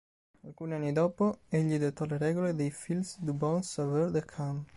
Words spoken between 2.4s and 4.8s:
dei "Filles du Bon-Sauveur de Caen".